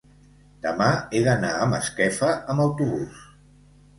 demà 0.61 0.87
he 1.09 1.19
d'anar 1.27 1.51
a 1.57 1.67
Masquefa 1.75 2.31
amb 2.53 2.63
autobús. 2.65 3.23